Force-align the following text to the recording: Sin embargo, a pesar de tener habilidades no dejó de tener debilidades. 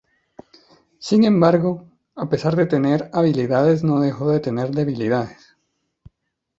Sin 0.97 1.25
embargo, 1.25 1.85
a 2.15 2.27
pesar 2.27 2.55
de 2.55 2.65
tener 2.65 3.11
habilidades 3.13 3.83
no 3.83 3.99
dejó 3.99 4.31
de 4.31 4.39
tener 4.39 4.71
debilidades. 4.71 5.55